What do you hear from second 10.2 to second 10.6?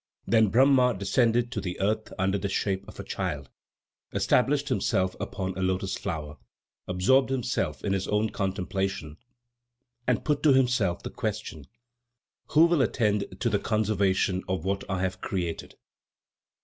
put to